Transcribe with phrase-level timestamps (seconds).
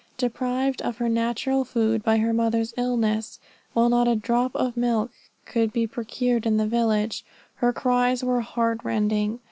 [0.17, 3.39] Deprived of her natural food by her mother's illness,
[3.73, 5.11] while not a drop of milk
[5.45, 7.23] could be procured in the village,
[7.57, 9.39] her cries were heart rending.